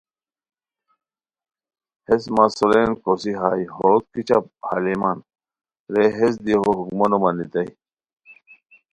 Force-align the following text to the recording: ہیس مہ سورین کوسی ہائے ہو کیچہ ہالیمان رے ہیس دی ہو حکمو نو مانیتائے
ہیس 2.07 2.23
مہ 2.35 2.45
سورین 2.57 2.91
کوسی 3.01 3.31
ہائے 3.39 3.63
ہو 3.75 3.91
کیچہ 4.11 4.37
ہالیمان 4.67 5.17
رے 5.93 6.05
ہیس 6.17 6.33
دی 6.45 6.53
ہو 6.61 6.69
حکمو 6.79 7.05
نو 7.11 7.17
مانیتائے 7.23 7.69